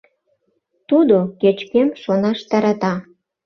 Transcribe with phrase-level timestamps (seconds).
[0.89, 2.93] Тудо кеч-кӧм шонаш тарата.